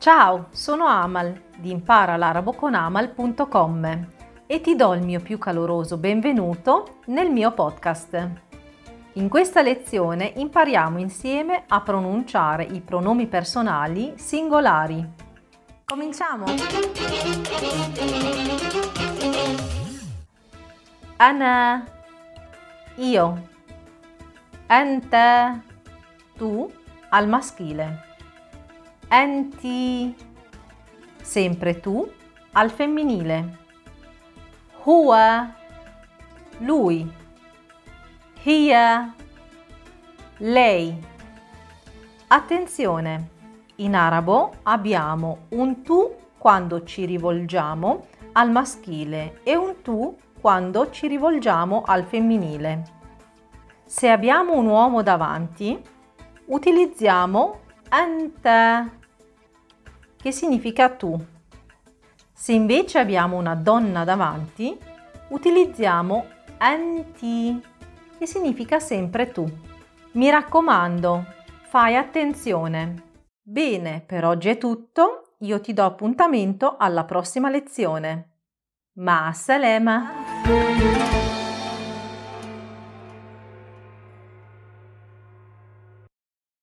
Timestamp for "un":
45.50-45.82, 49.56-49.82, 54.54-54.66